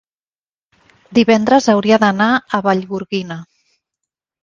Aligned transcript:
divendres 1.19 1.69
hauria 1.75 2.01
d'anar 2.07 2.33
a 2.59 2.65
Vallgorguina. 2.71 3.43